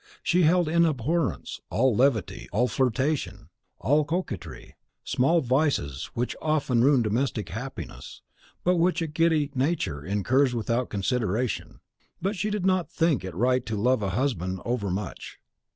[0.23, 7.03] She held in abhorrence all levity, all flirtation, all coquetry, small vices which often ruin
[7.03, 8.23] domestic happiness,
[8.63, 11.81] but which a giddy nature incurs without consideration.
[12.19, 15.37] But she did not think it right to love a husband over much.